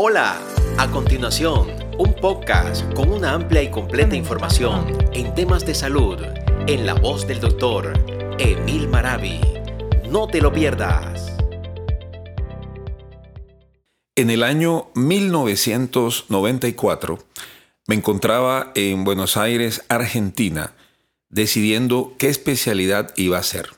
[0.00, 0.40] Hola,
[0.76, 6.20] a continuación, un podcast con una amplia y completa información en temas de salud
[6.68, 7.94] en la voz del doctor
[8.38, 9.40] Emil Maravi.
[10.08, 11.36] No te lo pierdas.
[14.14, 17.18] En el año 1994
[17.88, 20.74] me encontraba en Buenos Aires, Argentina,
[21.28, 23.70] decidiendo qué especialidad iba a hacer.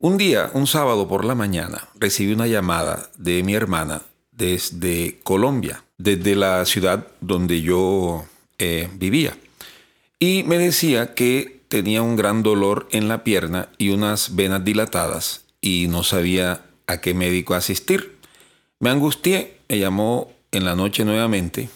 [0.00, 4.02] Un día, un sábado por la mañana, recibí una llamada de mi hermana
[4.42, 8.24] desde Colombia, desde la ciudad donde yo
[8.58, 9.36] eh, vivía.
[10.18, 15.44] Y me decía que tenía un gran dolor en la pierna y unas venas dilatadas
[15.60, 18.16] y no sabía a qué médico asistir.
[18.80, 21.68] Me angustié, me llamó en la noche nuevamente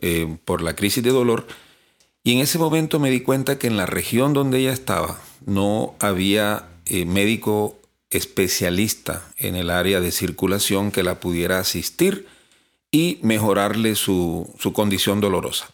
[0.00, 1.48] eh, por la crisis de dolor
[2.22, 5.96] y en ese momento me di cuenta que en la región donde ella estaba no
[5.98, 7.76] había eh, médico
[8.16, 12.26] especialista en el área de circulación que la pudiera asistir
[12.90, 15.68] y mejorarle su, condición dolorosa.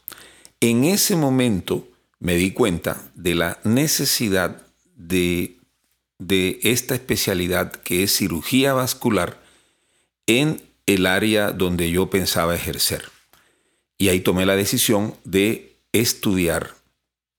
[0.61, 1.89] En ese momento
[2.19, 4.67] me di cuenta de la necesidad
[4.97, 5.57] de,
[6.19, 9.43] de esta especialidad que es cirugía vascular
[10.27, 13.05] en el área donde yo pensaba ejercer.
[13.99, 16.75] Y ahí tomé la decisión de estudiar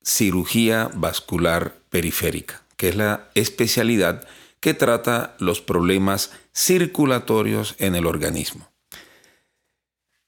[0.03, 4.27] cirugía vascular periférica que es la especialidad
[4.61, 8.69] que trata los problemas circulatorios en el organismo.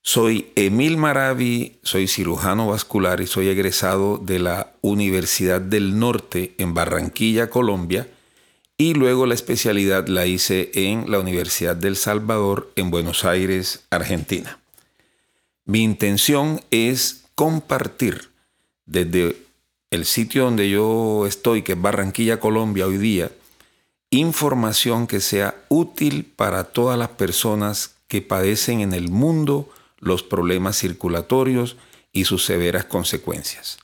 [0.02, 6.74] Soy Emil Maravi, soy cirujano vascular y soy egresado de la Universidad del Norte en
[6.74, 8.10] Barranquilla, Colombia,
[8.76, 14.60] y luego la especialidad la hice en la Universidad del Salvador en Buenos Aires, Argentina.
[15.64, 18.30] Mi intención es compartir
[18.86, 19.38] desde
[19.92, 23.32] el sitio donde yo estoy, que es Barranquilla, Colombia, hoy día,
[24.20, 29.70] información que sea útil para todas las personas que padecen en el mundo
[30.00, 31.78] los problemas circulatorios
[32.12, 33.80] y sus severas consecuencias.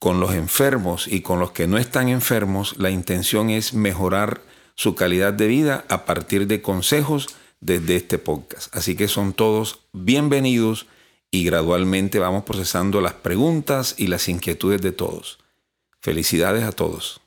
[0.00, 4.42] Con los enfermos y con los que no están enfermos, la intención es mejorar
[4.74, 7.28] su calidad de vida a partir de consejos
[7.60, 8.74] desde este podcast.
[8.74, 10.86] Así que son todos bienvenidos
[11.30, 15.38] y gradualmente vamos procesando las preguntas y las inquietudes de todos.
[16.00, 17.20] Felicidades a todos.